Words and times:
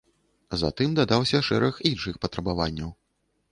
Затым 0.61 0.95
дадаўся 1.01 1.43
шэраг 1.49 1.79
іншых 1.91 2.19
патрабаванняў. 2.25 2.93